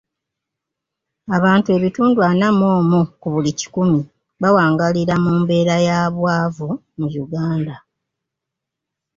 [1.37, 3.99] Abantu ebitundu ana mu omu ku buli kikumi
[4.41, 7.75] bawangaalira mu mbeera ya bwavu mu Uganda.